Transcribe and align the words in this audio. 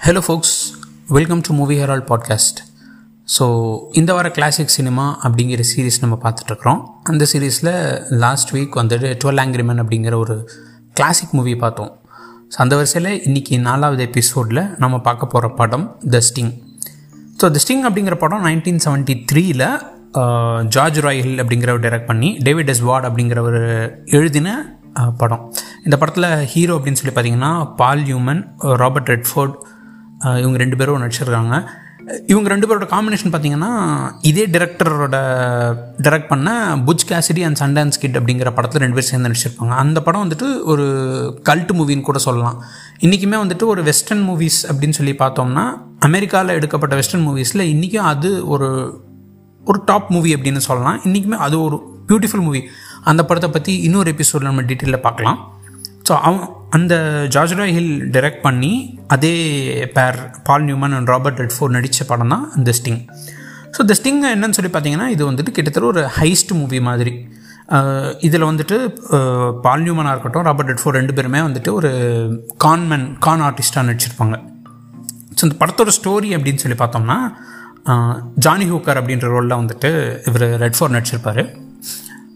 Hello 0.00 0.18
folks 0.18 0.72
welcome 1.06 1.40
to 1.40 1.54
movie 1.54 1.78
herald 1.82 2.04
podcast 2.08 2.58
so 3.28 3.44
இந்த 3.92 4.12
வார 4.12 4.30
classic 4.30 4.68
cinema 4.68 5.18
அப்படிங்கிற 5.22 5.60
series 5.60 6.00
நம்ம 6.00 6.18
பார்த்துட்ருக்குறோம் 6.22 6.80
அந்த 7.02 7.26
சீரீஸில் 7.32 7.98
லாஸ்ட் 8.08 8.52
வீக் 8.52 8.78
வந்துட்டு 8.80 9.18
டுவெல் 9.24 9.40
ஆங்கிரிமன் 9.40 9.80
அப்படிங்கிற 9.80 10.14
ஒரு 10.14 10.48
கிளாசிக் 10.92 11.30
மூவி 11.30 11.56
பார்த்தோம். 11.56 12.00
ஸோ 12.48 12.56
அந்த 12.56 12.76
வரிசையில் 12.76 13.22
இன்றைக்கி 13.24 13.58
நாலாவது 13.58 14.02
எபிசோடில் 14.02 14.74
நம்ம 14.76 14.98
பார்க்க 14.98 15.26
போகிற 15.26 15.48
படம் 15.50 15.98
the 16.10 16.20
sting 16.20 16.52
so 17.42 17.50
the 17.50 17.60
sting 17.66 17.84
அப்படிங்கிற 17.84 18.14
படம் 18.14 18.44
நைன்டீன் 18.44 18.80
செவன்ட்டி 18.84 19.24
த்ரீயில் 19.32 19.80
ஜார்ஜ் 20.68 21.00
ராய் 21.00 21.20
ஹில் 21.20 21.38
அப்படிங்கிறவர் 21.38 21.80
டைரக்ட் 21.80 22.06
பண்ணி 22.06 22.38
டேவிட் 22.42 22.68
எஸ் 22.68 22.80
வார்ட் 22.80 23.06
அப்படிங்கிறவர் 23.06 23.60
எழுதின 24.04 24.76
படம். 25.18 25.52
இந்த 25.84 25.96
படத்தில் 25.96 26.44
ஹீரோ 26.44 26.76
அப்படின்னு 26.76 26.92
சொல்லி 26.92 27.14
பார்த்தீங்கன்னா 27.16 27.74
பால் 27.76 28.02
ஹியூமன் 28.02 28.40
ராபர்ட் 28.76 29.08
ரெட்ஃபோர்ட் 29.08 29.54
இவங்க 30.42 30.58
ரெண்டு 30.64 30.78
பேரும் 30.80 31.02
நடிச்சிருக்காங்க. 31.04 31.56
இவங்க 32.32 32.48
ரெண்டு 32.52 32.66
பேரோட 32.68 32.86
காம்பினேஷன் 32.92 33.32
பார்த்தீங்கன்னா 33.32 33.70
இதே 34.28 34.44
டிரெக்டரோட 34.54 35.16
டைரக்ட் 36.04 36.30
பண்ண 36.30 36.50
Butch 36.86 37.04
Cassidy 37.10 37.42
and 37.46 37.58
Sundance 37.62 38.00
Kid 38.02 38.16
அப்படிங்கிற 38.20 38.50
படத்தில் 38.56 38.82
ரெண்டு 38.84 38.96
பேர் 38.98 39.08
சேர்ந்து 39.08 39.28
நடிச்சிருப்பாங்க. 39.28 39.74
அந்த 39.82 39.98
படம் 40.06 40.24
வந்துட்டு 40.24 40.48
ஒரு 40.72 40.86
கல்ட் 41.48 41.72
மூவின்னு 41.78 42.06
கூட 42.08 42.20
சொல்லலாம். 42.26 42.56
இன்றைக்குமே 43.06 43.38
வந்துட்டு 43.44 43.66
ஒரு 43.74 43.82
வெஸ்டர்ன் 43.90 44.24
மூவிஸ் 44.28 44.60
அப்படின்னு 44.70 44.98
சொல்லி 45.00 45.14
பார்த்தோம்னா 45.22 45.64
அமெரிக்காவில் 46.08 46.56
எடுக்கப்பட்ட 46.58 46.94
வெஸ்டர்ன் 47.00 47.26
மூவிஸில் 47.28 47.64
இன்றைக்கும் 47.74 48.08
அது 48.12 48.30
ஒரு 48.54 48.68
ஒரு 49.70 49.80
டாப் 49.90 50.10
மூவி 50.16 50.30
அப்படின்னு 50.36 50.60
சொல்லலாம். 50.68 50.98
இன்றைக்குமே 51.06 51.38
அது 51.46 51.56
ஒரு 51.66 51.78
பியூட்டிஃபுல் 52.08 52.46
மூவி 52.46 52.62
அந்த 53.10 53.22
படத்தை 53.24 53.50
பற்றி 53.50 53.72
இன்னொரு 53.88 54.08
எபிசோடில் 54.14 54.50
நம்ம 54.50 54.62
டீட்டெயிலில் 54.70 55.04
பார்க்கலாம். 55.06 55.38
ஸோ 56.08 56.14
அவன் 56.28 56.40
அந்த 56.76 56.94
ஜார்ஜ் 57.34 57.54
ராய் 57.60 57.74
ஹில் 57.76 57.94
டைரக்ட் 58.14 58.42
பண்ணி 58.46 58.72
அதே 59.14 59.34
பேர் 59.96 60.18
Paul 60.48 60.66
Newman 60.68 60.94
and 60.96 61.10
Robert 61.12 61.40
Redford 61.42 61.74
நடித்த 61.76 62.04
படம் 62.10 62.32
தான் 62.34 62.44
தி 62.66 62.74
ஸ்டிங் 62.78 63.00
ஸோ 63.74 63.78
இந்த 63.84 63.94
ஸ்டிங் 63.98 64.20
என்னன்னு 64.34 64.56
சொல்லி 64.58 64.70
பார்த்தீங்கன்னா 64.74 65.08
இது 65.14 65.22
வந்துட்டு 65.30 65.52
கிட்டத்தட்ட 65.56 65.88
ஒரு 65.92 66.02
ஹைஸ்ட் 66.18 66.52
மூவி 66.60 66.78
மாதிரி. 66.88 67.12
இதில் 68.26 68.46
வந்துட்டு 68.48 68.76
பால் 69.64 69.84
நியூமனாக 69.86 70.14
இருக்கட்டும் 70.14 70.46
ராபர்ட் 70.48 70.70
ரெட்ஃபோர் 70.72 70.96
ரெண்டு 70.98 71.12
பேருமே 71.16 71.40
வந்துட்டு 71.46 71.70
ஒரு 71.78 71.90
கான்மேன் 72.64 73.06
கான் 73.26 73.44
ஆர்டிஸ்டாக 73.48 73.84
நடிச்சிருப்பாங்க. 73.88 74.36
ஸோ 75.36 75.42
இந்த 75.46 75.56
படத்தோட 75.60 75.92
ஸ்டோரி 75.98 76.30
அப்படின்னு 76.36 76.62
சொல்லி 76.64 76.78
பார்த்தோம்னா 76.82 77.18
ஜானி 78.46 78.66
ஹூக்கர் 78.72 79.00
அப்படின்ற 79.00 79.28
ரோலில் 79.34 79.60
வந்துட்டு 79.60 79.90
இவர் 80.30 80.46
ரெட்ஃபோர் 80.64 80.94
நடிச்சிருப்பார். 80.96 81.42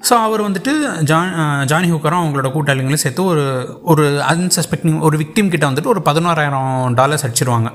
ஸோ 0.09 0.15
அவர் 0.27 0.41
வந்துட்டு 0.47 0.73
ஜான் 1.11 1.31
ஜானி 1.71 1.89
ஹூக்கரும் 1.93 2.23
அவங்களோட 2.23 2.49
கூட்டாளிகளும் 2.55 3.03
சேர்த்து 3.03 3.23
ஒரு 3.33 3.45
ஒரு 3.93 4.05
அன்சஸ்பெக்டிங் 4.33 4.99
ஒரு 5.07 5.17
விக்டிம் 5.23 5.51
கிட்ட 5.53 5.65
வந்துட்டு 5.71 5.93
ஒரு 5.93 6.01
பதினோராயிரம் 6.09 6.73
டாலர்ஸ் 6.99 7.25
அடிச்சிருவாங்க. 7.27 7.71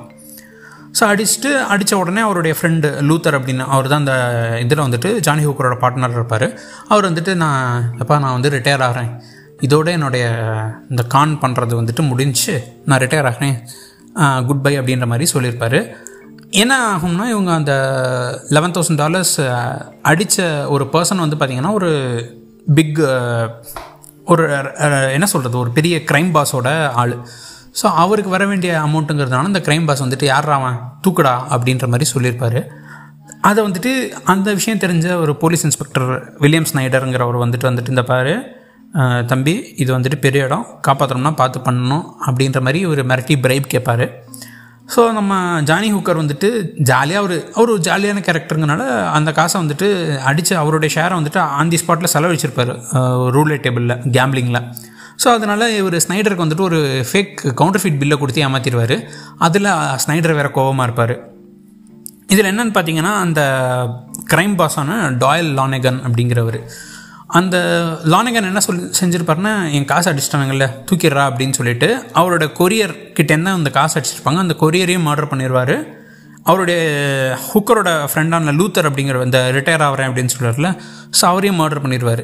ஸோ 0.97 1.03
அடிச்சுட்டு 1.11 1.49
அடித்த 1.73 1.93
உடனே 2.01 2.21
அவருடைய 2.27 2.53
ஃப்ரெண்டு 2.59 2.89
லூத்தர் 3.09 3.37
அப்படின்னு 3.39 3.65
அவர் 3.73 3.89
தான் 3.91 4.01
அந்த 4.03 4.15
இதில் 4.63 4.85
வந்துட்டு 4.85 5.09
ஜானி 5.27 5.43
ஹூக்கரோட 5.47 5.75
பார்ட்னர் 5.83 6.17
இருப்பார். 6.17 6.47
அவர் 6.91 7.07
வந்துட்டு 7.09 7.33
நான் 7.43 7.63
எப்பா 8.03 8.17
நான் 8.25 8.35
வந்து 8.37 8.51
ரிட்டையர் 8.55 8.85
ஆகிறேன். 8.87 9.11
இதோட 9.67 9.87
என்னுடைய 9.97 10.25
இந்த 10.91 11.03
கான் 11.15 11.33
பண்ணுறது 11.43 11.73
வந்துட்டு 11.81 12.03
முடிஞ்சு 12.11 12.55
நான் 12.89 13.01
ரிட்டையர் 13.05 13.29
ஆகிறேன். 13.31 13.57
குட் 14.49 14.63
பை 14.65 14.73
அப்படின்ற 14.79 15.07
மாதிரி 15.13 15.25
சொல்லியிருப்பார். 15.33 15.79
என்ன 16.51 16.73
ஆகும்னா 16.91 17.25
இவங்க 17.31 17.51
அந்த 17.53 17.73
லெவன் 18.49 18.71
தௌசண்ட் 18.71 18.95
டாலர்ஸ் 18.95 19.41
அடித்த 20.01 20.45
ஒரு 20.69 20.83
பர்சன் 20.93 21.23
வந்து 21.23 21.35
பார்த்திங்கன்னா 21.35 21.71
ஒரு 21.73 21.89
பிக் 22.77 22.99
ஒரு 24.25 24.43
என்ன 25.13 25.25
சொல்கிறது 25.25 25.57
ஒரு 25.57 25.71
பெரிய 25.77 25.95
க்ரைம் 26.11 26.31
பாஸோட 26.37 26.69
ஆள். 27.01 27.13
ஸோ 27.81 27.87
அவருக்கு 28.03 28.31
வர 28.31 28.45
வேண்டிய 28.45 28.71
அமௌண்ட்டுங்கிறதுனால 28.85 29.51
இந்த 29.51 29.59
க்ரைம் 29.59 29.85
பாஸ் 29.85 30.03
வந்துட்டு 30.03 30.25
யார் 30.25 30.49
அவன்? 30.49 30.77
தூக்குடா? 31.07 31.33
அப்படின்ற 31.55 31.87
மாதிரி 31.87 32.05
சொல்லியிருப்பார். 32.13 32.59
அதை 33.41 33.59
வந்துட்டு 33.67 33.91
அந்த 34.23 34.53
விஷயம் 34.53 34.79
தெரிஞ்ச 34.79 35.15
ஒரு 35.21 35.35
போலீஸ் 35.35 35.63
இன்ஸ்பெக்டர் 35.63 36.07
வில்லியம் 36.39 36.69
ஸ்னைடருங்கிறவர் 36.73 37.43
வந்துட்டு 37.43 37.69
வந்துட்டு 37.69 37.89
இந்த 37.89 38.03
பாரு 38.03 38.33
தம்பி 39.27 39.53
இது 39.75 39.99
வந்துட்டு 39.99 40.17
பெரிய 40.19 40.45
இடம். 40.45 40.65
காப்பாற்றணும்னா 40.87 41.33
பார்த்து 41.35 41.59
பண்ணணும். 41.59 42.05
அப்படின்ற 42.27 42.61
மாதிரி 42.61 42.81
ஒரு 42.85 43.03
மிரட்டி 43.03 43.37
பிரைப் 43.45 43.71
கேட்பாரு 43.73 44.07
ஸோ 44.93 45.01
நம்ம 45.17 45.33
ஜானி 45.69 45.87
ஹூக்கர் 45.95 46.19
வந்துட்டு 46.21 46.49
ஜாலியாக 46.89 47.25
ஒரு 47.25 47.35
அவர் 47.55 47.71
ஒரு 47.73 47.81
ஜாலியான 47.87 48.21
கேரக்டருங்கனால 48.27 48.83
அந்த 49.17 49.29
காசை 49.39 49.57
வந்துட்டு 49.61 49.87
அடித்து 50.29 50.53
அவருடைய 50.61 50.89
ஷேரை 50.95 51.15
வந்துட்டு 51.19 51.41
ஆன் 51.57 51.71
தி 51.73 51.79
ஸ்பாட்டில் 51.81 52.13
செலவழிச்சிருப்பார் 52.13 52.71
ரூலே 53.35 53.57
டேபிளில் 53.65 53.95
கேம்பிளிங்கில் 54.17 54.61
ஸோ 55.23 55.27
அதனால் 55.37 55.65
இவர் 55.79 55.97
ஸ்னைடருக்கு 56.05 56.45
வந்துட்டு 56.45 56.67
ஒரு 56.69 56.79
ஃபேக் 57.09 57.33
கவுண்டர் 57.59 57.81
ஃபீட் 57.83 57.99
பில்லை 58.01 58.17
கொடுத்து 58.19 58.43
ஏமாற்றிடுவார் 58.45 58.95
அதில் 59.47 59.69
ஸ்னைடர் 60.03 60.37
வேறு 60.37 60.51
கோபமாக 60.57 60.87
இருப்பார். 60.87 61.15
இதில் 62.33 62.49
என்னன்னு 62.51 62.73
பார்த்தீங்கன்னா 62.75 63.13
அந்த 63.25 63.41
க்ரைம் 64.33 64.55
பாஸான 64.59 64.97
டாயல் 65.23 65.51
லானேகன் 65.59 65.99
அப்படிங்கிறவர். 66.07 66.59
அந்த 67.37 67.57
லானகன் 68.11 68.47
என்ன 68.49 68.61
சொல்லி 68.65 68.83
செஞ்சுருப்பாருன்னா 68.99 69.51
என் 69.77 69.87
காசு 69.91 70.07
அடிச்சிட்டாங்கல்ல 70.11 70.67
தூக்கிடுறா 70.87 71.23
அப்படின்னு 71.29 71.57
சொல்லிட்டு 71.57 71.87
அவரோட 72.19 72.45
கொரியர் 72.59 72.93
கிட்டேருந்து 73.17 73.51
அந்த 73.57 73.69
காசு 73.69 73.93
அடிச்சிருப்பாங்க. 73.99 74.39
அந்த 74.45 74.55
கொரியரையும் 74.61 75.07
ஆர்டர் 75.11 75.31
பண்ணிடுவார் 75.31 75.75
அவருடைய 76.43 76.79
ஹுக்கரோட 77.49 77.89
ஃப்ரெண்டான 78.11 78.55
லூத்தர் 78.59 78.87
அப்படிங்கிற 78.89 79.23
இந்த 79.29 79.39
ரிட்டையர் 79.57 79.85
ஆகிறேன் 79.87 80.09
அப்படின்னு 80.09 80.33
சொல்லுவார்ல 80.35 80.71
ஸோ 81.19 81.23
அவரையும் 81.31 81.61
ஆர்டர் 81.65 81.83
பண்ணிடுவார் 81.85 82.23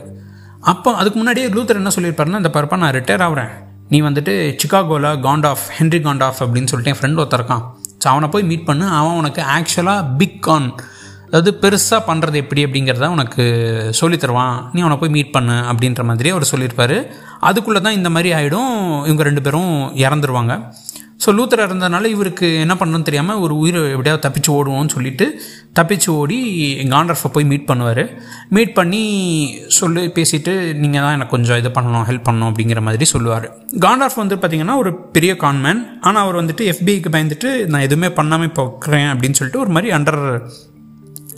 அப்போ 0.71 0.91
அதுக்கு 1.01 1.19
முன்னாடியே 1.19 1.47
லூத்தர் 1.55 1.81
என்ன 1.81 1.93
சொல்லியிருப்பாருன்னா 1.97 2.41
இந்த 2.43 2.51
பரப்பா 2.57 2.77
நான் 2.83 2.95
ரிட்டையர் 2.99 3.25
ஆகிறேன் 3.27 3.51
நீ 3.89 3.97
வந்துட்டு 4.01 4.33
சிக்காகோவில் 4.61 5.09
காண்டாஃப் 5.27 5.65
ஹென்ரி 5.77 6.01
காண்டாஃப் 6.07 6.39
அப்படின்னு 6.43 6.69
சொல்லிட்டு 6.71 6.93
என் 6.93 6.99
ஃப்ரெண்ட் 7.01 7.21
ஒருத்தர் 7.21 7.41
இருக்கான். 7.41 7.63
ஸோ 8.01 8.07
அவனை 8.13 8.27
போய் 8.33 8.49
மீட் 8.51 8.65
பண்ணு. 8.65 8.85
அவன் 8.99 9.17
உனக்கு 9.21 9.41
ஆக்சுவலாக 9.55 10.01
பிக் 10.19 10.41
கான் 10.47 10.67
அதாவது 11.35 11.51
பெருசாக 11.61 12.01
பண்ணுறது 12.07 12.37
எப்படி 12.41 12.61
அப்படிங்கிறத 12.65 13.07
உனக்கு 13.13 13.43
சொல்லித் 13.99 14.21
தருவான் 14.23 14.57
நீ 14.73 14.79
அவனை 14.83 14.97
போய் 14.99 15.15
மீட் 15.15 15.33
பண்ணு 15.33 15.55
அப்படின்ற 15.71 16.01
மாதிரி 16.09 16.29
அவர் 16.33 16.51
சொல்லியிருப்பார். 16.51 16.93
அதுக்குள்ளே 17.47 17.79
தான் 17.85 17.97
இந்த 17.97 18.09
மாதிரி 18.15 18.29
ஆகிடும் 18.35 18.75
இவங்க 19.07 19.23
ரெண்டு 19.27 19.41
பேரும் 19.45 19.73
இறந்துருவாங்க. 20.03 20.53
ஸோ 21.23 21.29
லூத்தர் 21.37 21.63
இறந்ததுனால 21.65 22.05
இவருக்கு 22.13 22.47
என்ன 22.63 22.73
பண்ணணும்னு 22.79 23.07
தெரியாமல் 23.09 23.41
ஒரு 23.45 23.53
உயிரை 23.61 23.81
எப்படியாவது 23.93 24.23
தப்பிச்சு 24.25 24.51
ஓடுவோம்னு 24.57 24.93
சொல்லிட்டு 24.95 25.25
தப்பிச்சு 25.79 26.09
ஓடி 26.21 26.37
காண்டர்ஃபை 26.93 27.31
போய் 27.35 27.49
மீட் 27.51 27.67
பண்ணுவார். 27.71 28.03
மீட் 28.57 28.73
பண்ணி 28.79 29.01
சொல்லி 29.79 30.03
பேசிட்டு 30.19 30.53
நீங்கள் 30.83 31.03
தான் 31.05 31.15
எனக்கு 31.17 31.35
கொஞ்சம் 31.35 31.59
இது 31.63 31.71
பண்ணணும் 31.77 32.07
ஹெல்ப் 32.11 32.27
பண்ணணும் 32.29 32.49
அப்படிங்கிற 32.51 32.83
மாதிரி 32.87 33.07
சொல்லுவார். 33.13 33.47
காண்டர்ஃப் 33.85 34.21
வந்து 34.23 34.37
பார்த்தீங்கன்னா 34.43 34.77
ஒரு 34.83 34.93
பெரிய 35.17 35.33
கான்மேன் 35.43 35.81
ஆனால் 36.05 36.23
அவர் 36.25 36.39
வந்துட்டு 36.41 36.69
எஃபிஐக்கு 36.73 37.13
பயந்துட்டு 37.17 37.51
நான் 37.73 37.87
எதுவுமே 37.89 38.11
பண்ணாமல் 38.21 38.49
இப்போ 38.51 38.65
வைக்கிறேன் 38.69 39.11
அப்படின்னு 39.13 39.39
சொல்லிட்டு 39.41 39.63
ஒரு 39.65 39.73
மாதிரி 39.77 39.91
அண்டர் 39.99 40.23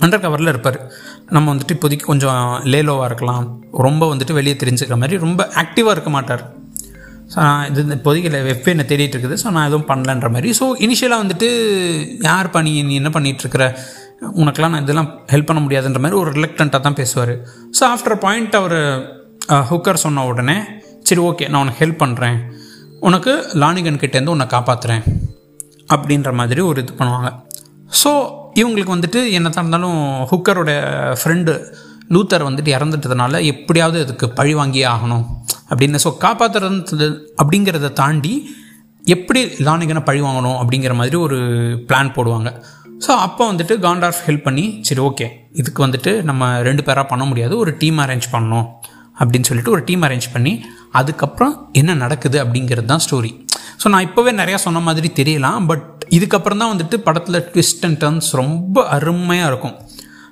அண்டர் 0.03 0.23
கவரில் 0.25 0.51
இருப்பார். 0.53 0.79
நம்ம 1.35 1.47
வந்துட்டு 1.53 1.75
இப்போதைக்கு 1.77 2.05
கொஞ்சம் 2.11 2.41
லேலோவாக 2.73 3.09
இருக்கலாம். 3.09 3.45
ரொம்ப 3.87 4.03
வந்துட்டு 4.11 4.37
வெளியே 4.39 4.55
தெரிஞ்சுக்கிற 4.63 4.97
மாதிரி 5.03 5.17
ரொம்ப 5.25 5.41
ஆக்டிவாக 5.63 5.95
இருக்க 5.97 6.11
மாட்டார். 6.17 6.43
ஸோ 7.31 7.37
நான் 7.45 7.63
இது 7.69 7.79
இந்த 7.85 7.95
இப்போதைக்கு 7.99 8.41
வெப்பே 8.49 8.71
என்ன 8.73 8.83
தேடிட்டு 8.91 9.15
இருக்குது. 9.15 9.37
ஸோ 9.43 9.47
நான் 9.55 9.67
எதுவும் 9.69 9.87
பண்ணலன்ற 9.91 10.27
மாதிரி. 10.35 10.49
ஸோ 10.59 10.65
இனிஷியலாக 10.85 11.23
வந்துட்டு 11.23 11.49
யார் 12.29 12.49
பண்ணி 12.57 12.73
நீ 12.89 12.93
என்ன 13.01 13.11
பண்ணிகிட்ருக்கிற 13.15 13.65
உனக்கெலாம் 14.43 14.73
நான் 14.73 14.85
இதெல்லாம் 14.85 15.09
ஹெல்ப் 15.33 15.49
பண்ண 15.49 15.61
முடியாதுன்ற 15.65 15.99
மாதிரி 16.03 16.19
ஒரு 16.21 16.29
ரிலக்டண்ட்டாக 16.37 16.81
தான் 16.85 16.99
பேசுவார். 16.99 17.33
ஸோ 17.77 17.81
ஆஃப்டர் 17.93 18.17
பாயிண்ட் 18.25 18.55
அவர் 18.61 18.77
ஹுக்கர் 19.71 20.03
சொன்ன 20.05 20.23
உடனே 20.29 20.57
சரி 21.09 21.21
ஓகே 21.29 21.45
நான் 21.51 21.61
உனக்கு 21.63 21.81
ஹெல்ப் 21.83 22.01
பண்ணுறேன் 22.03 22.39
உனக்கு 23.07 23.33
லானிகன் 23.63 24.01
கிட்டேருந்து 24.03 24.33
உன்னை 24.35 24.47
காப்பாற்றுறேன் 24.55 25.03
அப்படின்ற 25.95 26.31
மாதிரி 26.39 26.61
ஒரு 26.69 26.79
இது 26.83 26.93
பண்ணுவாங்க. 27.01 27.29
ஸோ 28.01 28.11
இவங்களுக்கு 28.59 28.95
வந்துட்டு 28.95 29.19
என்னத்தான் 29.37 29.65
இருந்தாலும் 29.65 29.99
ஹுக்கரோட 30.31 30.71
ஃப்ரெண்டு 31.19 31.53
லூத்தர் 32.13 32.47
வந்துட்டு 32.49 32.71
இறந்துட்டதுனால 32.77 33.43
எப்படியாவது 33.45 33.99
இதுக்கு 33.99 34.27
பழி 34.29 34.55
வாங்கியே 34.55 34.85
ஆகணும் 34.93 35.25
அப்படின்னு. 35.71 35.99
ஸோ 36.05 36.09
காப்பாற்றுறது 36.25 37.07
அப்படிங்கிறத 37.41 37.93
தாண்டி 37.93 38.33
எப்படி 39.03 39.41
லானிகனை 39.67 40.03
பழி 40.03 40.21
வாங்கணும் 40.21 40.57
அப்படிங்கிற 40.61 40.93
மாதிரி 40.93 41.15
ஒரு 41.15 41.37
பிளான் 41.89 42.15
போடுவாங்க. 42.15 42.49
ஸோ 43.05 43.11
அப்போ 43.25 43.43
வந்துட்டு 43.51 43.73
காண்டார்ஃப் 43.79 44.21
ஹெல்ப் 44.27 44.43
பண்ணி 44.43 44.81
சரி 44.81 45.01
ஓகே 45.01 45.25
இதுக்கு 45.53 45.85
வந்துட்டு 45.85 46.23
நம்ம 46.23 46.61
ரெண்டு 46.61 46.83
பேராக 46.83 47.07
பண்ண 47.07 47.25
முடியாது 47.25 47.57
ஒரு 47.57 47.77
டீம் 47.77 47.99
அரேஞ்ச் 47.99 48.27
பண்ணணும் 48.31 48.65
அப்படின்னு 49.19 49.43
சொல்லிட்டு 49.43 49.71
ஒரு 49.71 49.83
டீம் 49.83 50.03
அரேஞ்ச் 50.03 50.27
பண்ணி 50.33 50.53
அதுக்கப்புறம் 50.91 51.69
என்ன 51.71 51.93
நடக்குது 51.93 52.37
அப்படிங்கிறது 52.43 52.85
தான் 52.85 53.03
ஸ்டோரி 53.05 53.31
ஸோ 53.83 53.89
நான் 53.89 54.05
இப்போவே 54.07 54.31
நிறையா 54.31 54.55
சொன்ன 54.55 54.79
மாதிரி 54.79 55.11
தெரியலாம் 55.15 55.65
பட் 55.65 55.96
இதுக்கப்புறம் 56.09 56.57
தான் 56.57 56.77
வந்துட்டு 56.77 56.95
படத்தில் 56.95 57.35
ட்விஸ்ட் 57.35 57.85
அண்ட் 57.85 58.03
டர்ன்ஸ் 58.03 58.35
ரொம்ப 58.35 58.87
அருமையாக 58.87 59.47
இருக்கும். 59.47 59.75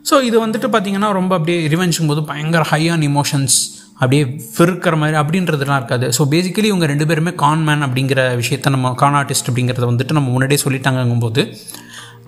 ஸோ 0.10 0.24
இது 0.24 0.48
வந்துட்டு 0.48 0.68
பார்த்தீங்கன்னா 0.74 1.12
ரொம்ப 1.12 1.36
அப்படியே 1.36 1.68
ரிவெஞ்சும் 1.68 2.08
போது 2.08 2.24
பயங்கர 2.24 2.66
ஹையான் 2.72 3.02
இமோஷன்ஸ் 3.02 3.58
அப்படியே 3.94 4.24
வெறுக்கிற 4.58 4.98
மாதிரி 4.98 5.18
அப்படின்றதுலாம் 5.18 5.76
இருக்காது. 5.76 6.08
ஸோ 6.18 6.22
பேசிக்கலி 6.34 6.64
இவங்க 6.64 6.86
ரெண்டு 6.86 7.08
பேருமே 7.08 7.32
கான்மேன் 7.32 7.84
அப்படிங்கிற 7.88 8.36
விஷயத்த 8.36 8.70
நம்ம 8.70 8.94
கான் 8.94 9.14
ஆர்டிஸ்ட் 9.14 9.50
அப்படிங்கிறத 9.52 9.86
வந்துட்டு 9.92 10.12
நம்ம 10.12 10.30
முன்னாடியே 10.30 10.62
சொல்லிட்டாங்கும்போது 10.64 11.58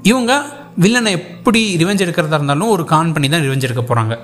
இவங்க 0.01 0.43
வில்லனை 0.77 1.11
எப்படி 1.11 1.77
ரிவெஞ்ச் 1.77 2.03
எடுக்கிறதா 2.05 2.33
இருந்தாலும் 2.33 2.69
ஒரு 2.69 2.85
கான் 2.85 3.13
பண்ணி 3.13 3.29
தான் 3.29 3.41
ரிவெஞ்ச் 3.41 3.67
எடுக்க 3.67 3.81
போகிறாங்க 3.81 4.15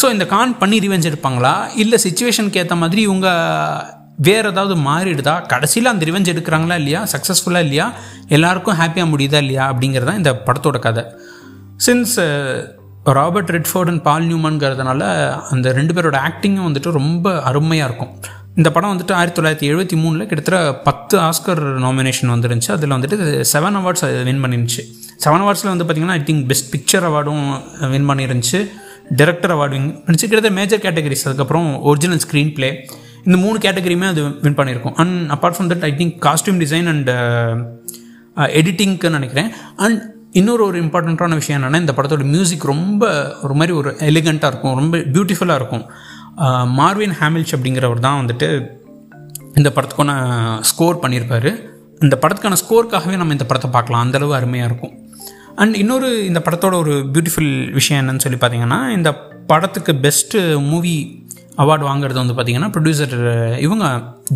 ஸோ 0.00 0.10
இந்த 0.10 0.26
கான் 0.26 0.58
பண்ணி 0.58 0.78
ரிவெஞ்ச் 0.78 1.08
எடுப்பாங்களா? 1.10 1.68
இல்லை 1.74 1.98
சுச்சுவேஷனுக்கு 2.02 2.56
ஏற்ற 2.56 2.74
மாதிரி 2.74 3.02
இவங்க 3.02 3.28
வேறு 4.26 4.48
ஏதாவது 4.52 4.74
மாறிடுதா? 4.88 5.34
கடைசியில் 5.52 5.90
அந்த 5.92 6.04
ரிவெஞ்ச் 6.08 6.30
எடுக்கிறாங்களா 6.32 6.76
இல்லையா? 6.80 7.00
சக்ஸஸ்ஃபுல்லாக 7.12 7.66
இல்லையா? 7.66 7.86
எல்லாருக்கும் 8.36 8.78
ஹாப்பியாக 8.80 9.08
முடியுதா 9.12 9.38
இல்லையா? 9.44 9.64
அப்படிங்கிறது 9.72 10.08
தான் 10.10 10.20
இந்த 10.22 10.32
படத்தோட 10.46 10.78
கதை. 10.86 11.04
Since 11.86 12.16
Robert 13.18 13.50
Redford 13.56 13.90
and 13.92 14.02
Paul 14.08 14.26
நியூமன்ங்கிறதுனால 14.30 15.02
அந்த 15.52 15.72
ரெண்டு 15.78 15.94
பேரோட 15.96 16.18
ஆக்டிங்கும் 16.28 16.66
வந்துட்டு 16.68 16.90
ரொம்ப 16.98 17.32
அருமையாக 17.50 17.88
இருக்கும். 17.90 18.12
இந்த 18.58 18.68
படம் 18.74 18.92
வந்துட்டு 18.92 19.14
ஆயிரத்தி 19.18 19.38
தொள்ளாயிரத்தி 19.38 19.68
எழுபத்தி 19.70 19.96
மூணில் 20.02 20.28
கிட்டத்தட்ட 20.30 20.60
பத்து 20.88 21.14
ஆஸ்கர் 21.28 21.62
நாமினேஷன் 21.86 22.32
வந்துருந்துச்சு. 22.34 22.72
அதில் 22.76 22.94
வந்துட்டு 22.96 23.16
செவன் 23.52 23.78
அவார்ட்ஸ் 23.80 24.04
வின் 24.28 24.42
பண்ணிருந்துச்சு. 24.44 24.82
செவன் 25.24 25.42
அவார்ட்ஸில் 25.44 25.72
வந்து 25.72 25.84
பார்த்திங்கன்னா 25.88 26.16
ஐ 26.20 26.22
திங்க் 26.30 26.44
பெஸ்ட் 26.50 26.68
பிக்சர் 26.74 27.06
அவார்டும் 27.10 27.44
வின் 27.94 28.08
பண்ணிருந்துச்சு. 28.10 28.60
டேரக்டர் 29.20 29.54
அவார்டு 29.56 29.74
வின் 29.76 29.88
பண்ணிச்சு 30.04 30.26
கிட்டத்தட்ட 30.26 30.56
மேஜர் 30.60 30.82
கேட்டகரிஸ் 30.86 31.24
அதுக்கப்புறம் 31.28 31.68
ஒரிஜினல் 31.90 32.22
ஸ்க்ரீன் 32.26 32.52
ப்ளே 32.56 32.70
இந்த 33.24 33.38
மூணு 33.38 33.58
கேட்டகரியுமே 33.58 34.06
அது 34.06 34.40
win 34.40 34.54
பண்ணியிருக்கும். 34.54 34.94
And 34.94 35.30
apart 35.30 35.54
from 35.56 35.70
that 35.72 35.82
I 35.82 35.94
think 35.98 36.24
costume 36.26 36.60
design 36.64 36.86
and 36.86 37.10
எடிட்டிங்க்கு 38.36 39.10
நினைக்கிறேன். 39.10 39.52
அண்ட் 39.76 40.18
இன்னொரு 40.30 40.64
ஒரு 40.64 40.82
இம்பார்ட்டண்ட்டான 40.82 41.34
விஷயம் 41.34 41.62
என்னென்னா 41.62 41.78
இந்த 41.78 41.92
படத்தோட 41.96 42.24
மியூசிக் 42.24 42.64
ரொம்ப 42.64 43.36
ஒரு 43.42 43.54
மாதிரி 43.54 43.76
ஒரு 43.76 43.90
எலிகண்ட்டாக 43.90 44.46
இருக்கும். 44.46 44.74
ரொம்ப 44.74 44.98
பியூட்டிஃபுல்லாக 44.98 45.54
இருக்கும். 45.54 45.90
Uh, 46.36 46.66
மார்வின் 46.66 47.10
ஹேமில்ஸ் 47.10 47.54
அப்படிங்கிறவர் 47.56 47.98
தான் 47.98 48.26
வந்துட்டு 48.26 48.66
இந்த 49.54 49.72
படத்துக்கான 49.74 50.60
ஸ்கோர் 50.60 50.98
பண்ணியிருப்பார். 51.02 51.68
இந்த 52.00 52.18
படத்துக்கான 52.20 52.56
ஸ்கோருக்காகவே 52.62 53.16
நம்ம 53.16 53.32
இந்த 53.32 53.44
படத்தை 53.44 53.70
பார்க்கலாம். 53.70 54.02
அந்தளவு 54.02 54.34
அருமையாக 54.34 54.74
இருக்கும். 54.74 55.08
அண்ட் 55.56 55.74
இன்னொரு 55.74 56.26
இந்த 56.26 56.42
படத்தோட 56.44 56.74
ஒரு 56.74 57.08
பியூட்டிஃபுல் 57.12 57.72
விஷயம் 57.72 58.08
என்னன்னு 58.08 58.18
சொல்லி 58.18 58.38
பார்த்தீங்கன்னா 58.38 58.90
இந்த 58.90 59.12
படத்துக்கு 59.46 59.92
பெஸ்ட்டு 59.92 60.68
மூவி 60.68 61.19
அவார்டு 61.62 61.84
வாங்குறது 61.90 62.18
வந்து 62.22 62.34
பார்த்திங்கன்னா 62.36 62.70
ப்ரொடியூசர் 62.74 63.14
இவங்க 63.66 63.86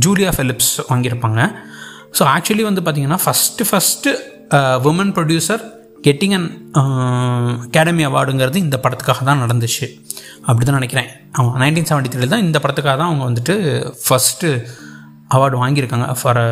ஜூலியா 0.05 0.31
ஃபிலிப்ஸ் 0.37 0.75
வாங்கியிருப்பாங்க. 0.91 1.41
ஸோ 2.19 2.23
ஆக்சுவலி 2.35 2.65
வந்து 2.71 2.83
பார்த்திங்கன்னா 2.87 3.21
first 3.25 3.67
first 3.71 4.11
woman 4.91 5.13
producer 5.19 5.63
getting 6.07 6.35
an 6.39 6.49
academy 6.81 8.03
அவார்டுங்கிறது 8.09 8.59
இந்த 8.65 8.77
படத்துக்காக 8.85 9.23
தான் 9.29 9.43
நடந்துச்சு. 9.45 9.87
அப்படி 10.49 10.65
தான் 10.67 10.79
நினைக்கிறேன். 10.81 11.09
ஆமாம் 11.39 11.57
நைன்டீன் 11.63 11.89
செவன்ட்டி 11.91 12.11
த்ரீல 12.15 12.29
தான் 12.33 12.45
இந்த 12.47 12.59
படத்துக்காக 12.65 12.97
தான் 13.01 13.11
அவங்க 13.11 13.25
வந்துட்டு 13.29 13.55
ஃபஸ்ட்டு 14.07 14.49
அவார்டு 15.37 15.57
வாங்கியிருக்காங்க. 15.63 16.09
ஃபார் 16.21 16.43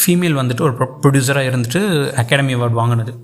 ஃபீமேல் 0.00 0.36
வந்துட்டு 0.40 0.66
ஒரு 0.66 0.74
ப்ரொடியூசராக 1.04 1.50
இருந்துட்டு 1.50 1.80
அகாடமி 2.22 2.54
அவார்டு 2.58 2.78
வாங்கினது. 2.80 3.14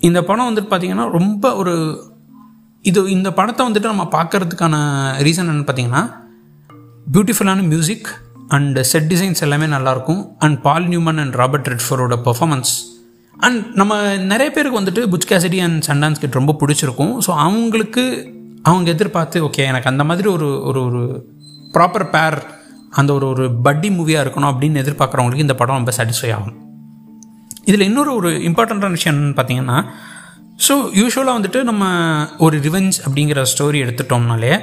இந்த 0.00 0.20
படம் 0.28 0.48
வந்துட்டு 0.48 0.70
பார்த்திங்கன்னா 0.72 1.06
ரொம்ப 1.18 1.54
ஒரு 1.62 1.74
இது 2.90 3.00
இந்த 3.16 3.28
படத்தை 3.38 3.62
வந்துட்டு 3.66 3.92
நம்ம 3.92 4.04
பார்க்கறதுக்கான 4.16 4.74
ரீசன் 5.26 5.48
என்னென்னு 5.50 5.68
பார்த்தீங்கன்னா 5.68 6.02
பியூட்டிஃபுல்லான 7.14 7.62
மியூசிக் 7.72 8.08
அண்ட் 8.56 8.78
செட் 8.90 9.08
டிசைன்ஸ் 9.12 9.42
எல்லாமே 9.46 9.66
நல்லாயிருக்கும். 9.76 10.20
And 10.44 10.58
Paul 10.66 10.86
Newman 10.92 11.20
and 11.22 11.34
Robert 11.40 11.68
ரெட்ஃபரோட 11.72 12.16
performance 12.26 12.72
and 13.46 13.62
நம்ம 13.80 13.92
நிறைய 14.32 14.48
பேருக்கு 14.56 14.80
வந்துட்டு 14.80 15.02
புச் 15.12 15.28
கேசடி 15.30 15.58
அண்ட் 15.66 15.80
சண்டான்ஸ் 15.88 16.20
கிட் 16.22 16.38
ரொம்ப 16.40 16.54
பிடிச்சிருக்கும். 16.60 17.14
ஸோ 17.26 17.30
அவங்களுக்கு 17.46 18.04
அவங்க 18.62 18.88
எதிர்பார்த்து 18.96 19.38
ஓகே 19.48 19.64
எனக்கு 19.72 19.90
அந்த 19.92 20.04
மாதிரி 20.10 20.28
ஒரு 20.36 20.48
ஒரு 20.68 20.80
ஒரு 20.88 21.02
ப்ராப்பர் 21.74 22.06
பேர் 22.14 22.38
அந்த 23.00 23.10
ஒரு 23.14 23.26
ஒரு 23.32 23.46
பட்டி 23.66 23.88
மூவியாக 23.96 24.24
இருக்கணும் 24.24 24.50
அப்படின்னு 24.52 24.82
எதிர்பார்க்குறவங்களுக்கு 24.82 25.46
இந்த 25.46 25.56
படம் 25.60 25.78
ரொம்ப 25.80 25.92
சாட்டிஸ்ஃபை 25.98 26.30
ஆகும். 26.36 26.56
இதில் 27.68 27.88
இன்னொரு 27.90 28.10
ஒரு 28.14 28.30
இம்பார்ட்டண்ட்டான 28.48 28.96
விஷயம் 28.98 29.16
என்னென்னு 29.16 29.38
பார்த்தீங்கன்னா 29.38 29.78
ஸோ 30.58 30.74
யூஸ்வலாக 30.94 31.38
வந்துட்டு 31.38 31.62
நம்ம 31.62 31.84
ஒரு 32.38 32.60
ரிவெஞ்ச் 32.60 32.96
அப்படிங்கிற 33.06 33.42
ஸ்டோரி 33.42 33.78
எடுத்துட்டோம்னாலே 33.84 34.60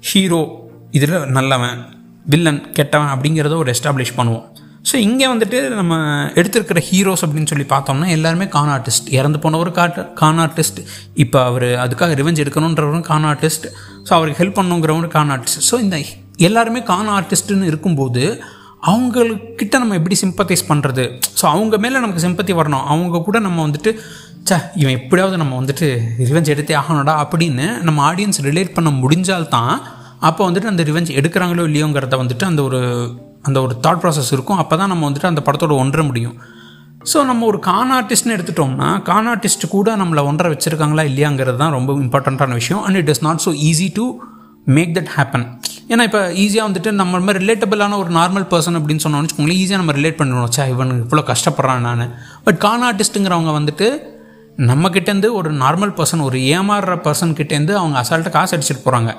ஹீரோ 0.00 0.70
இதில் 0.90 1.26
நல்லவன் 1.26 1.78
வில்லன் 2.26 2.72
கெட்டவன் 2.72 3.08
அப்படிங்கிறத 3.08 3.56
ஒரு 3.56 3.74
எஸ்டாப்ளிஷ் 3.74 4.16
பண்ணுவோம். 4.16 4.44
ஸோ 4.90 4.96
இங்கே 4.96 5.26
வந்துட்டு 5.26 5.68
நம்ம 5.68 5.96
எடுத்திருக்கிற 6.34 6.82
ஹீரோஸ் 6.90 7.24
அப்படின்னு 7.26 7.46
சொல்லி 7.46 7.64
பார்த்தோம்னா 7.64 8.08
எல்லாருமே 8.08 8.48
கான் 8.48 8.68
ஆர்டிஸ்ட் 8.68 9.12
இறந்து 9.12 9.38
போனவர் 9.38 9.70
காட் 9.70 10.14
கான் 10.14 10.38
ஆர்டிஸ்ட் 10.38 10.80
இப்போ 11.14 11.44
அவர் 11.44 11.62
அதுக்காக 11.62 12.14
ரிவெஞ்ச் 12.14 12.42
எடுக்கணுன்றவரும் 12.44 13.00
கான் 13.00 13.24
ஆர்டிஸ்ட் 13.24 13.66
ஸோ 14.04 14.08
அவருக்கு 14.08 14.44
ஹெல்ப் 14.44 14.58
பண்ணுங்கிறவரும் 14.60 15.08
கான் 15.08 15.30
ஆர்டிஸ்ட் 15.30 15.62
ஸோ 15.70 15.80
இந்த 15.80 16.02
எல்லாருமே 16.36 16.82
கான் 16.82 17.08
ஆர்டிஸ்ட்டுன்னு 17.08 17.62
இருக்கும்போது 17.62 18.42
அவங்கக்கிட்ட 18.86 19.72
நம்ம 19.72 19.94
எப்படி 19.94 20.16
சிம்பத்தைஸ் 20.22 20.68
பண்ணுறது 20.68 21.18
ஸோ 21.40 21.44
அவங்க 21.44 21.78
மேலே 21.78 21.98
நமக்கு 21.98 22.28
சிம்பத்தி 22.28 22.60
வரணும். 22.60 22.84
அவங்க 22.84 23.22
கூட 23.22 23.38
நம்ம 23.38 23.68
வந்துட்டு 23.68 24.00
சே 24.48 24.56
இவன் 24.74 24.96
எப்படியாவது 24.98 25.36
நம்ம 25.36 25.60
வந்துட்டு 25.60 25.86
ரிவெஞ்ச் 26.18 26.52
எடுத்தே 26.54 26.74
ஆகணும்டா 26.80 27.14
அப்படின்னு 27.24 27.82
நம்ம 27.82 28.12
ஆடியன்ஸ் 28.12 28.40
ரிலேட் 28.42 28.72
பண்ண 28.74 28.90
முடிஞ்சால்தான் 29.02 29.74
அப்போ 30.28 30.50
வந்துட்டு 30.50 30.70
அந்த 30.72 30.82
ரிவெஞ்ச் 30.82 31.12
எடுக்கிறாங்களோ 31.18 31.62
இல்லையோங்கிறத 31.68 32.16
வந்துட்டு 32.22 32.44
அந்த 32.44 32.62
ஒரு 32.62 32.80
அந்த 33.42 33.60
ஒரு 33.62 33.74
தாட் 33.82 34.00
ப்ராசஸ் 34.02 34.32
இருக்கும். 34.32 34.56
அப்போ 34.56 34.76
தான் 34.76 34.88
நம்ம 34.88 35.10
வந்துட்டு 35.10 35.26
அந்த 35.26 35.42
படத்தோட 35.46 35.74
ஒன்ற 35.82 36.06
முடியும். 36.06 36.34
ஸோ 37.12 37.24
நம்ம 37.24 37.46
ஒரு 37.46 37.58
கான் 37.58 37.92
ஆர்டிஸ்ட்னு 37.92 38.34
எடுத்துட்டோம்னா 38.36 39.02
கான் 39.02 39.28
ஆர்டிஸ்ட் 39.28 39.64
கூட 39.68 39.96
நம்மளை 39.96 40.22
ஒன்றரை 40.24 40.56
வச்சுருக்காங்களா 40.56 41.04
இல்லையாங்கிறது 41.10 41.56
தான் 41.56 41.70
ரொம்ப 41.70 41.92
இம்பார்ட்டண்ட்டான 41.92 42.52
விஷயம். 42.52 42.82
And 42.82 42.96
it 42.96 43.08
is 43.08 43.22
not 43.22 43.42
so 43.44 43.52
easy 43.70 43.88
to 43.92 44.04
make 44.64 44.92
that 44.98 45.10
happen 45.16 45.46
ஏன்னா 45.88 46.02
இப்போ 46.02 46.20
ஈஸியாக 46.42 46.68
வந்துட்டு 46.68 46.90
நம்ம 46.90 47.18
மாதிரி 47.18 47.46
ரிலேட்டபிளான 47.46 47.96
ஒரு 47.98 48.10
நார்மல் 48.18 48.46
பர்சன் 48.52 48.78
அப்படின்னு 48.80 49.04
சொன்னோம்னு 49.06 49.26
வச்சுக்கோங்களேன் 49.26 49.60
ஈஸியாக 49.62 49.80
நம்ம 49.82 49.92
ரிலேட் 49.92 50.18
பண்ணுவோம் 50.20 50.54
சே 50.58 50.68
இவன் 50.68 50.92
இவ்வளோ 51.04 51.24
கஷ்டப்படுறான் 51.32 51.84
நான். 51.88 52.04
பட் 52.44 52.58
கான் 52.58 52.82
ஆர்டிஸ்ட்டுங்கிறவங்க 52.82 53.52
வந்துட்டு 53.60 53.88
நம்மக்கிட்டேருந்து 54.56 55.32
ஒரு 55.32 55.52
நார்மல் 55.52 55.94
பர்சன் 55.96 56.22
ஒரு 56.22 56.38
ஏமாறுற 56.38 56.94
பர்சன் 56.96 57.36
கிட்டேருந்து 57.38 57.72
அவங்க 57.72 58.00
அசால்ட்டாக 58.00 58.30
காசு 58.30 58.56
அடிச்சிட்டு 58.56 58.86
போகிறாங்க 58.86 59.16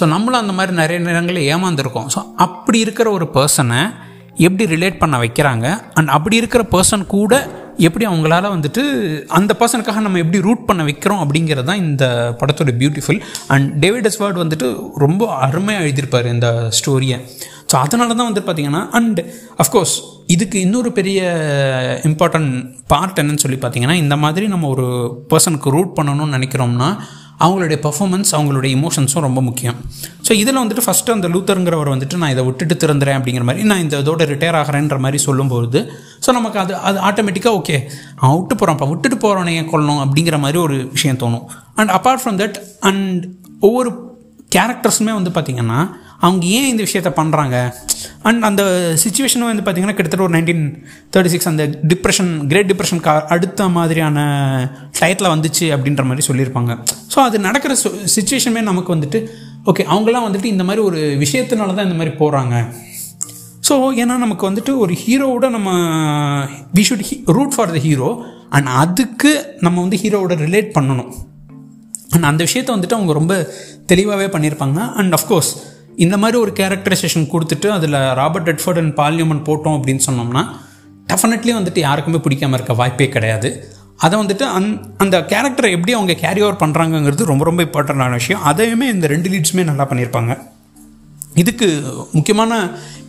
ஸோ 0.00 0.06
நம்மளும் 0.06 0.40
அந்த 0.40 0.52
மாதிரி 0.52 0.76
நிறைய 0.76 1.00
நேரங்களில் 1.00 1.56
ஏமாந்துருக்கோம். 1.56 2.06
ஸோ 2.14 2.22
அப்படி 2.36 2.78
இருக்கிற 2.78 3.10
ஒரு 3.10 3.30
பர்சனை 3.34 3.94
எப்படி 4.34 4.76
ரிலேட் 4.76 4.98
பண்ண 4.98 5.18
வைக்கிறாங்க? 5.18 5.82
அண்ட் 5.94 6.08
அப்படி 6.08 6.36
இருக்கிற 6.36 6.64
பர்சன் 6.70 7.06
கூட 7.06 7.48
எப்படி 7.78 8.04
அவங்களால 8.06 8.50
வந்துட்டு 8.52 8.82
அந்த 9.30 9.52
பர்சனுக்காக 9.54 10.00
நம்ம 10.00 10.18
எப்படி 10.18 10.38
ரூட் 10.38 10.66
பண்ண 10.66 10.82
வைக்கிறோம் 10.84 11.22
அப்படிங்கிறது 11.22 11.66
தான் 11.66 11.82
இந்த 11.82 12.04
படத்தோட 12.40 12.72
பியூட்டிஃபுல் 12.78 13.20
அண்ட் 13.48 13.68
டேவிட் 13.78 14.08
எஸ்வார்ட் 14.10 14.42
வந்துட்டு 14.44 14.68
ரொம்ப 14.96 15.28
அருமையாக 15.40 15.84
எழுதியிருப்பார் 15.84 16.28
இந்த 16.28 16.48
ஸ்டோரியை 16.80 17.18
ஸோ 17.70 17.76
அதனால 17.76 18.14
தான் 18.14 18.28
வந்துட்டு 18.28 18.48
பார்த்தீங்கன்னா 18.48 18.82
அண்ட் 18.92 19.20
அஃப்கோர்ஸ் 19.58 19.94
இதுக்கு 20.26 20.58
இன்னொரு 20.60 20.90
பெரிய 20.92 21.20
இம்பார்ட்டன்ட் 22.04 22.52
பார்ட் 22.86 23.18
என்னன்னு 23.18 23.42
சொல்லி 23.42 23.58
பார்த்தீங்கன்னா 23.58 23.96
இந்த 23.96 24.16
மாதிரி 24.16 24.46
நம்ம 24.48 24.68
ஒரு 24.68 24.86
பர்சனுக்கு 25.30 25.70
ரூட் 25.70 25.96
பண்ணணும்னு 25.98 26.36
நினைக்கிறோம்னா 26.36 26.88
அவங்களுடைய 27.44 27.78
பர்ஃபாமன்ஸ் 27.86 28.30
அவங்களுடைய 28.36 28.70
இமோஷன்ஸும் 28.78 29.24
ரொம்ப 29.26 29.40
முக்கியம். 29.48 29.76
ஸோ 30.26 30.32
இதில் 30.42 30.60
வந்துட்டு 30.62 30.84
ஃபஸ்ட்டு 30.86 31.14
அந்த 31.16 31.28
லூத்தருங்கிறவர் 31.28 31.90
வந்துட்டு 31.94 32.16
நான் 32.22 32.32
இதை 32.34 32.44
விட்டுட்டு 32.44 32.74
திறந்துறேன் 32.82 33.16
அப்படிங்கிற 33.18 33.44
மாதிரி 33.48 33.66
நான் 33.70 33.82
இந்த 33.84 33.96
இதோட 34.02 34.24
ரிட்டையர் 34.32 34.58
ஆகிறேன்ற 34.60 34.98
மாதிரி 35.04 35.18
சொல்லும்போது 35.26 35.80
ஸோ 36.26 36.32
நமக்கு 36.32 36.58
அது 36.58 36.74
அது 36.88 36.98
ஆட்டோமேட்டிக்காக 37.08 37.58
ஓகே 37.60 37.76
அவன் 38.16 38.36
விட்டு 38.38 38.54
போகிறான்ப்பா 38.54 38.88
விட்டுட்டு 38.92 39.18
போகிறவனை 39.24 39.54
ஏன் 39.60 39.70
கொள்ளணும் 39.74 40.02
அப்படிங்கிற 40.04 40.38
மாதிரி 40.44 40.58
ஒரு 40.58 40.78
விஷயம் 40.96 41.20
தோணும். 41.24 41.44
And 41.74 41.90
apart 41.90 42.22
from 42.24 42.38
that 42.42 42.58
and 42.80 43.26
ஒவ்வொரு 43.60 43.90
கேரக்டர்ஸுமே 44.56 45.12
வந்து 45.20 45.30
பார்த்திங்கன்னா 45.30 45.78
அவங்க 46.24 46.44
ஏன் 46.58 46.68
இந்த 46.72 46.82
விஷயத்த 46.86 47.10
பண்ணுறாங்க 47.18 47.56
அண்ட் 48.28 48.46
அந்த 48.48 48.62
சுச்சுவேஷனும் 49.04 49.50
வந்து 49.50 49.64
பார்த்திங்கன்னா 49.66 49.96
கிட்டத்தட்ட 49.96 50.26
ஒரு 50.28 50.34
நைன்டீன் 50.36 50.64
தேர்ட்டி 51.14 51.32
சிக்ஸ் 51.34 51.50
அந்த 51.52 51.64
டிப்ரெஷன் 51.92 52.30
கிரேட் 52.50 52.70
டிப்ரெஷனுக்கு 52.72 53.12
அடுத்த 53.34 53.68
மாதிரியான 53.76 54.18
டயத்தில் 55.00 55.32
வந்துச்சு 55.34 55.66
அப்படின்ற 55.76 56.04
மாதிரி 56.10 56.26
சொல்லியிருப்பாங்க. 56.28 56.74
ஸோ 57.14 57.18
அது 57.28 57.38
நடக்கிற 57.48 57.74
சுச்சுவேஷனுமே 58.16 58.62
நமக்கு 58.70 58.94
வந்துட்டு 58.96 59.20
ஓகே 59.72 59.86
அவங்களாம் 59.92 60.26
வந்துட்டு 60.28 60.52
இந்த 60.54 60.64
மாதிரி 60.64 60.82
ஒரு 60.88 60.98
விஷயத்தினால 61.24 61.74
தான் 61.76 61.88
இந்த 61.88 61.98
மாதிரி 62.00 62.14
போகிறாங்க 62.22 62.54
ஸோ 63.68 63.76
ஏன்னா 64.02 64.16
நமக்கு 64.24 64.44
வந்துட்டு 64.50 64.72
ஒரு 64.82 64.94
ஹீரோவோட 65.04 65.46
நம்ம 65.56 65.70
we 66.76 66.82
should 66.88 67.06
root 67.36 67.54
for 67.54 67.72
the 67.76 67.78
hero 67.86 68.10
and 68.56 68.68
அதுக்கு 68.82 69.32
நம்ம 69.60 69.80
வந்து 69.80 69.98
ஹீரோவோட 70.02 70.34
ரிலேட் 70.44 70.68
பண்ணணும். 70.76 71.08
அண்ட் 72.14 72.28
அந்த 72.30 72.42
விஷயத்த 72.44 72.70
வந்துட்டு 72.74 72.96
அவங்க 72.98 73.12
ரொம்ப 73.12 73.34
தெளிவாகவே 73.92 74.26
பண்ணியிருப்பாங்க. 74.34 74.78
அண்ட் 75.00 75.14
அஃப்கோர்ஸ் 75.18 75.50
இந்த 76.04 76.16
மாதிரி 76.22 76.36
ஒரு 76.44 76.52
கேரக்டரைசேஷன் 76.58 77.28
கொடுத்துட்டு 77.32 77.68
அதில் 77.76 77.96
ராபர்ட் 78.20 78.48
ரெட்ஃபோர்ட் 78.50 78.80
அண்ட் 78.82 78.96
பார்லியமெண்ட் 79.00 79.46
போட்டோம் 79.48 79.76
அப்படின்னு 79.76 80.02
சொன்னோம்னா 80.08 80.42
டெஃபினெட்லி 81.12 81.52
வந்துட்டு 81.58 81.78
யாருக்குமே 81.78 82.18
பிடிக்காம 82.26 82.56
இருக்க 82.58 82.74
வாய்ப்பே 82.80 83.08
கிடையாது. 83.08 83.50
அதை 84.04 84.14
வந்துட்டு 84.20 84.44
அந் 84.56 84.70
அந்த 85.02 85.16
கேரக்டரை 85.32 85.70
எப்படி 85.76 85.92
அவங்க 85.98 86.14
கேரி 86.22 86.40
ஓவர் 86.46 86.60
பண்ணுறாங்கங்கிறது 86.62 87.30
ரொம்ப 87.32 87.44
ரொம்ப 87.48 87.62
இம்பார்ட்டண்டான 87.66 88.16
விஷயம். 88.20 88.42
அதையுமே 88.50 88.88
இந்த 88.94 89.06
ரெண்டு 89.06 89.30
லீட்ஸுமே 89.32 89.64
நல்லா 89.70 89.84
பண்ணியிருப்பாங்க. 89.90 90.34
இதுக்கு 91.42 91.68
முக்கியமான 92.12 92.58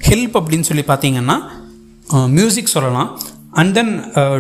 ஹெல்ப் 0.10 0.38
அப்படின்னு 0.40 0.70
சொல்லி 0.70 0.84
பார்த்தீங்கன்னா 0.88 1.38
மியூசிக் 2.38 2.76
சொல்லலாம். 2.76 3.10
அண்ட் 3.60 3.74
தென் 3.78 3.94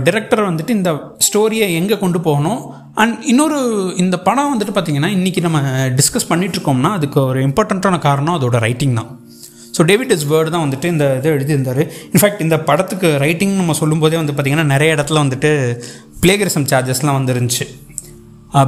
டிரெக்டர் 0.08 0.42
வந்துட்டு 0.50 0.74
இந்த 0.80 0.90
ஸ்டோரியை 1.28 1.68
எங்கே 1.80 1.96
கொண்டு 2.04 2.20
போகணும்? 2.28 2.60
அண்ட் 3.02 3.16
இன்னொரு 3.32 3.60
இந்த 4.04 4.16
படம் 4.28 4.52
வந்துட்டு 4.54 4.74
பார்த்திங்கன்னா 4.76 5.10
இன்றைக்கி 5.18 5.42
நம்ம 5.46 5.60
டிஸ்கஸ் 6.00 6.30
பண்ணிகிட்ருக்கோம்னா 6.32 6.92
அதுக்கு 6.98 7.20
ஒரு 7.30 7.40
இம்பார்ட்டண்ட்டான 7.48 8.00
காரணம் 8.08 8.38
அதோட 8.38 8.60
ரைட்டிங் 8.66 8.96
தான். 9.00 9.10
ஸோ 9.76 9.84
டேவிட் 9.90 10.14
இஸ் 10.16 10.28
வேர்டு 10.32 10.54
தான் 10.54 10.64
வந்துட்டு 10.66 10.88
இந்த 10.94 11.06
இதை 11.18 11.32
எழுதியிருந்தார். 11.38 11.82
இன்ஃபேக்ட் 12.14 12.46
இந்த 12.46 12.58
படத்துக்கு 12.70 13.10
ரைட்டிங் 13.26 13.54
நம்ம 13.62 13.76
சொல்லும்போதே 13.82 14.18
வந்து 14.22 14.34
பார்த்திங்கன்னா 14.36 14.72
நிறைய 14.74 14.96
இடத்துல 14.98 15.22
வந்துட்டு 15.26 15.52
பிளேகரிசம் 16.24 16.70
சார்ஜஸ்லாம் 16.72 17.20
வந்துருந்துச்சு. 17.20 17.68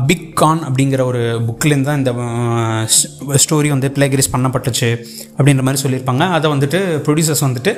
பிக் 0.10 0.28
கான் 0.40 0.62
அப்படிங்கிற 0.68 1.02
ஒரு 1.10 1.22
புக்லேருந்து 1.48 1.90
தான் 1.90 2.00
இந்த 2.02 2.12
ஸ்டோரி 3.44 3.70
வந்து 3.76 3.88
பிளேகரிஸ் 3.96 4.34
பண்ணப்பட்டுச்சு 4.34 4.90
அப்படின்ற 5.38 5.64
மாதிரி 5.68 5.82
சொல்லியிருப்பாங்க. 5.84 6.24
அதை 6.38 6.48
வந்துட்டு 6.56 6.80
ப்ரொடியூசர்ஸ் 7.06 7.46
வந்துட்டு 7.48 7.74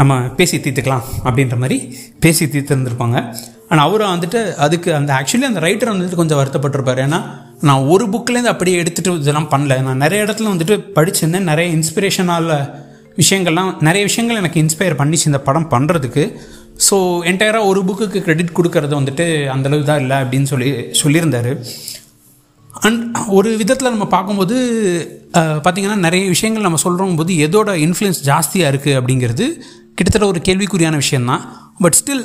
நம்ம 0.00 0.12
பேசி 0.38 0.56
தீர்த்துக்கலாம் 0.64 1.04
அப்படின்ற 1.26 1.56
மாதிரி 1.62 1.76
பேசி 2.24 2.44
தீர்த்துருந்துருப்பாங்க. 2.54 3.18
ஆனால் 3.70 3.84
அவர் 3.88 4.02
வந்துட்டு 4.14 4.40
அதுக்கு 4.64 4.88
அந்த 4.98 5.10
ஆக்சுவலி 5.18 5.46
அந்த 5.50 5.60
ரைட்டர் 5.66 5.92
வந்துட்டு 5.92 6.20
கொஞ்சம் 6.20 6.40
வருத்தப்பட்டிருப்பார். 6.40 7.02
ஏன்னா 7.06 7.20
நான் 7.68 7.86
ஒரு 7.92 8.04
புக்லேருந்து 8.12 8.52
அப்படியே 8.52 8.78
எடுத்துகிட்டு 8.82 9.22
இதெல்லாம் 9.24 9.50
பண்ணல. 9.52 9.76
நான் 9.86 10.02
நிறைய 10.04 10.24
இடத்துல 10.26 10.50
வந்துட்டு 10.54 10.76
படிச்சிருந்தேன். 10.96 11.48
நிறைய 11.52 11.68
இன்ஸ்பிரேஷனால் 11.78 12.50
விஷயங்கள்லாம் 13.22 13.72
நிறைய 13.88 14.02
விஷயங்கள் 14.10 14.40
எனக்கு 14.42 14.62
இன்ஸ்பயர் 14.64 15.00
பண்ணிச்சு 15.00 15.30
இந்த 15.30 15.40
படம் 15.48 15.70
பண்ணுறதுக்கு 15.74 16.24
ஸோ 16.86 16.96
என்டையராக 17.30 17.68
ஒரு 17.70 17.80
புக்குக்கு 17.88 18.20
கிரெடிட் 18.26 18.56
கொடுக்கறது 18.58 18.94
வந்துட்டு 19.00 19.26
அந்தளவு 19.54 19.84
தான் 19.90 20.00
இல்லை 20.04 20.16
அப்படின்னு 20.22 20.48
சொல்லி 20.52 20.70
சொல்லியிருந்தார். 21.00 21.52
அண்ட் 22.86 23.02
ஒரு 23.38 23.50
விதத்தில் 23.60 23.94
நம்ம 23.94 24.06
பார்க்கும்போது 24.14 24.56
பார்த்திங்கன்னா 25.64 25.98
நிறைய 26.06 26.24
விஷயங்கள் 26.34 26.66
நம்ம 26.66 26.80
சொல்கிறோம் 26.86 27.18
போது 27.20 27.32
எதோட 27.46 27.70
இன்ஃப்ளூயன்ஸ் 27.86 28.20
ஜாஸ்தியாக 28.30 28.72
இருக்குது 28.72 28.98
அப்படிங்கிறது 29.00 29.46
கிட்டத்தட்ட 29.94 30.26
ஒரு 30.26 30.40
கேள்விக்குறியான 30.48 30.94
விஷயந்தான் 30.94 31.42
பட் 31.78 31.96
ஸ்டில் 32.00 32.22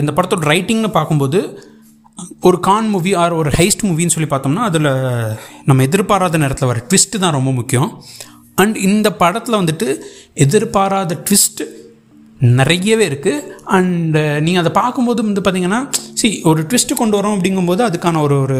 இந்த 0.00 0.12
படத்தோட 0.16 0.44
ரைட்டிங்னு 0.52 0.88
பார்க்கும்போது 0.88 1.40
ஒரு 2.40 2.60
கான் 2.60 2.88
மூவி 2.88 3.14
ஆர் 3.14 3.32
ஒரு 3.32 3.50
ஹைஸ்ட் 3.56 3.84
மூவின்னு 3.86 4.14
சொல்லி 4.14 4.28
பார்த்தோம்னா 4.30 4.64
அதில் 4.68 4.90
நம்ம 5.64 5.82
எதிர்பாராத 5.82 6.38
நேரத்தில் 6.38 6.68
வர 6.68 6.86
ட்விஸ்ட்டு 6.88 7.18
தான் 7.18 7.32
ரொம்ப 7.32 7.52
முக்கியம். 7.52 7.88
அண்ட் 8.54 8.76
இந்த 8.88 9.08
படத்தில் 9.12 9.54
வந்துட்டு 9.54 9.88
எதிர்பாராத 10.34 11.16
ட்விஸ்ட் 11.24 11.62
நிறையவே 12.58 13.08
இருக்குது 13.08 13.42
அண்டு 13.76 14.22
நீங்கள் 14.40 14.62
அதை 14.62 14.72
பார்க்கும்போது 14.72 15.20
வந்து 15.22 15.40
பார்த்தீங்கன்னா 15.40 15.80
சி 16.20 16.40
ஒரு 16.44 16.62
ட்விஸ்ட்டு 16.62 16.98
கொண்டு 17.00 17.18
வரோம் 17.20 17.36
அப்படிங்கும்போது 17.36 17.82
அதுக்கான 17.88 18.20
ஒரு 18.20 18.40
ஒரு 18.40 18.58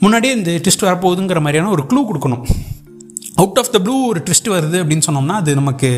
முன்னாடியே 0.00 0.34
இந்த 0.36 0.50
ட்விஸ்ட் 0.50 0.86
வரப்போகுதுங்கிற 0.88 1.40
மாதிரியான 1.40 1.70
ஒரு 1.70 1.84
க்ளூ 1.90 2.00
கொடுக்கணும். 2.08 2.44
அவுட் 3.34 3.58
ஆஃப் 3.58 3.72
த 3.72 3.78
ப்ளூ 3.78 3.96
ஒரு 4.06 4.22
ட்விஸ்ட் 4.26 4.52
வருது 4.56 4.78
அப்படின்னு 4.82 5.08
சொன்னோம்னா 5.10 5.36
அது 5.42 5.54
நமக்கு 5.54 5.90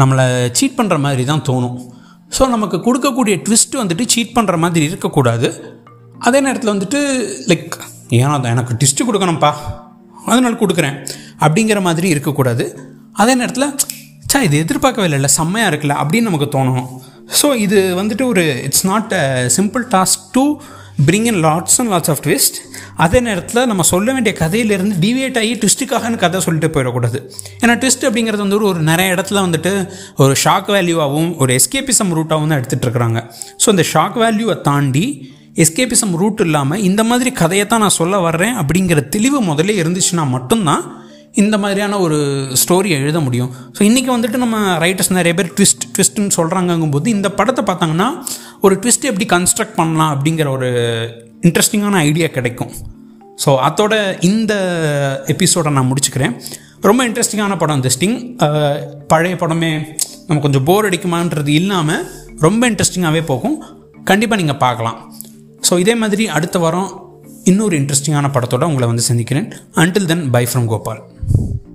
நம்மளை 0.00 0.24
சீட் 0.58 0.78
பண்ணுற 0.78 0.96
மாதிரி 1.06 1.24
தான் 1.30 1.44
தோணும். 1.48 1.76
ஸோ 2.36 2.42
நமக்கு 2.54 2.76
கொடுக்கக்கூடிய 2.86 3.34
ட்விஸ்ட் 3.46 3.74
வந்துட்டு 3.80 4.04
சீட் 4.12 4.36
பண்ணுற 4.36 4.56
மாதிரி 4.64 4.84
இருக்கக்கூடாது. 4.90 5.48
அதே 6.26 6.40
நேரத்தில் 6.46 6.72
வந்துட்டு 6.74 7.00
லைக் 7.50 7.74
ஏன்னா 8.18 8.36
எனக்கு 8.54 8.76
ட்விஸ்ட்டு 8.80 9.06
கொடுக்கணும்ப்பா 9.08 9.50
அதனால் 10.30 10.60
கொடுக்குறேன். 10.62 10.96
அப்படிங்கிற 11.44 11.78
மாதிரி 11.88 12.08
இருக்கக்கூடாது. 12.14 12.64
அதே 13.22 13.34
நேரத்தில் 13.40 13.68
சா 14.32 14.40
இது 14.48 14.56
எதிர்பார்க்கவே 14.64 15.06
இல்லை 15.18 15.30
செம்மையாக 15.38 15.70
இருக்குல்ல 15.70 15.94
அப்படின்னு 16.02 16.28
நமக்கு 16.30 16.48
தோணும். 16.56 16.86
ஸோ 17.40 17.48
இது 17.64 17.78
வந்துட்டு 18.00 18.24
ஒரு 18.32 18.44
it's 18.66 18.86
not 18.90 19.12
a 19.22 19.24
simple 19.56 19.84
task 19.94 20.24
to 20.36 20.44
bring 20.98 21.24
in 21.24 21.44
lots 21.44 21.76
and 21.78 21.92
lots 21.92 22.10
of 22.10 22.20
twist 22.26 22.54
அதே 22.96 23.20
நேரத்தில் 23.20 23.66
நம்ம 23.66 23.82
சொல்ல 23.82 24.12
வேண்டிய 24.12 24.36
கதையிலேருந்து 24.38 24.96
டிவியேட் 25.00 25.38
ஆகி 25.38 25.54
ட்விஸ்ட்டுக்காகனு 25.54 26.16
கதை 26.16 26.40
சொல்லிட்டு 26.40 26.82
போயிடக்கூடாது. 26.82 27.18
ஏன்னா 27.60 27.74
ட்விஸ்ட் 27.82 28.06
அப்படிங்கிறது 28.08 28.36
வந்து 28.36 28.62
ஒரு 28.62 28.80
நிறைய 28.80 29.14
இடத்துல 29.14 29.40
வந்துட்டு 29.46 29.88
ஒரு 30.16 30.34
ஷாக் 30.44 30.68
வேல்யூவாகவும் 30.68 31.36
ஒரு 31.36 31.54
எஸ்கேபிசம் 31.54 32.12
ரூட்டாகவும் 32.18 32.48
தான் 32.48 32.60
எடுத்துகிட்டு 32.60 32.88
இருக்கிறாங்க. 32.88 33.30
ஸோ 33.64 33.68
இந்த 33.68 33.84
ஷாக் 33.92 34.18
வேல்யூவை 34.24 34.60
தாண்டி 34.60 35.32
எஸ்கேபிசம் 35.56 36.16
ரூட் 36.16 36.40
இல்லாமல் 36.40 36.80
இந்த 36.80 37.04
மாதிரி 37.04 37.32
கதையை 37.32 37.66
தான் 37.66 37.80
நான் 37.80 37.90
சொல்ல 37.90 38.18
வர்றேன் 38.18 38.56
அப்படிங்கிற 38.56 39.08
தெளிவு 39.08 39.42
முதல்ல 39.42 39.72
இருந்துச்சுன்னா 39.82 40.28
மட்டும்தான் 40.28 41.01
இந்த 41.40 41.56
மாதிரியான 41.62 41.98
ஒரு 42.04 42.16
ஸ்டோரியை 42.62 42.96
எழுத 43.02 43.18
முடியும். 43.26 43.50
ஸோ 43.76 43.80
இன்றைக்கி 43.88 44.10
வந்துட்டு 44.14 44.38
நம்ம 44.42 44.56
ரைட்டர்ஸ் 44.84 45.12
நிறைய 45.18 45.32
பேர் 45.38 45.50
ட்விஸ்ட் 45.58 45.84
ட்விஸ்ட்டுன்னு 45.94 46.34
சொல்கிறாங்கங்கும்போது 46.38 47.06
இந்த 47.16 47.28
படத்தை 47.38 47.62
பார்த்தாங்கன்னா 47.70 48.08
ஒரு 48.66 48.74
ட்விஸ்ட் 48.82 49.06
எப்படி 49.10 49.26
கன்ஸ்ட்ரக்ட் 49.34 49.78
பண்ணலாம் 49.78 50.12
அப்படிங்கிற 50.14 50.48
ஒரு 50.56 50.68
இன்ட்ரெஸ்டிங்கான 51.46 52.00
ஐடியா 52.08 52.28
கிடைக்கும். 52.36 52.72
ஸோ 53.44 53.50
அதோட 53.68 53.94
இந்த 54.30 54.54
எபிசோடை 55.34 55.72
நான் 55.76 55.88
முடிச்சுக்கிறேன். 55.90 56.34
ரொம்ப 56.88 57.00
இன்ட்ரெஸ்டிங்கான 57.08 57.56
படம் 57.62 57.78
இந்த 57.80 57.90
ஸ்டிங் 57.96 58.18
பழைய 59.12 59.34
படமே 59.42 59.70
நம்ம 60.26 60.40
கொஞ்சம் 60.46 60.66
போர் 60.68 60.88
அடிக்குமான்றது 60.88 61.52
இல்லாமல் 61.60 62.04
ரொம்ப 62.46 62.62
இன்ட்ரெஸ்டிங்காகவே 62.70 63.22
போகும். 63.32 63.56
கண்டிப்பாக 64.10 64.40
நீங்கள் 64.42 64.60
பார்க்கலாம். 64.66 64.98
ஸோ 65.68 65.72
இதே 65.84 65.94
மாதிரி 66.02 66.26
அடுத்த 66.36 66.58
வாரம் 66.64 66.90
இன்னொரு 67.50 67.74
இன்ட்ரெஸ்டிங்கான 67.80 68.30
படத்தோட 68.36 68.64
உங்களை 68.70 68.88
வந்து 68.92 69.08
சந்திக்கிறேன். 69.10 69.48
Until 69.82 70.10
then 70.12 70.24
bye 70.36 70.44
from 70.50 70.68
Gopal 70.72 71.02
Jesus. 71.26 71.71